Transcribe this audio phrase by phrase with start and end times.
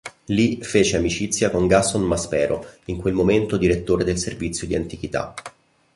[0.25, 5.35] Lì fece amicizia con Gaston Maspero, in quel momento direttore del Servizio di Antichità.